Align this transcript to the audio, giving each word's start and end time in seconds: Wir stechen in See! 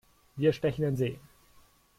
Wir 0.35 0.51
stechen 0.51 0.83
in 0.83 0.95
See! 0.97 1.19